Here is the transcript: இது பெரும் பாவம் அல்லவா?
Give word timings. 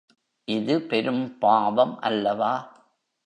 இது 0.47 0.81
பெரும் 0.81 1.37
பாவம் 1.37 1.99
அல்லவா? 1.99 2.53